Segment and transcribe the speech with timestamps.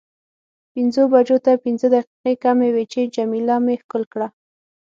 [0.73, 4.27] پنځو بجو ته پنځه دقیقې کمې وې چې جميله مې ښکل کړه.